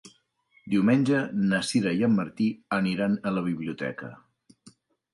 [0.73, 1.19] Diumenge
[1.51, 2.49] na Sira i en Martí
[2.81, 4.15] aniran a la biblioteca.